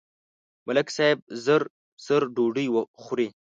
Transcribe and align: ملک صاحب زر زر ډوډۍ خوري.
ملک 0.67 0.87
صاحب 0.95 1.19
زر 1.45 1.61
زر 2.05 2.21
ډوډۍ 2.35 2.67
خوري. 3.01 3.27